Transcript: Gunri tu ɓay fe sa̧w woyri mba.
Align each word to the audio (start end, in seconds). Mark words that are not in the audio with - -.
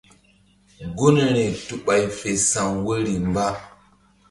Gunri 0.97 1.45
tu 1.65 1.75
ɓay 1.85 2.03
fe 2.17 2.29
sa̧w 2.49 2.71
woyri 2.85 3.15
mba. 3.31 3.45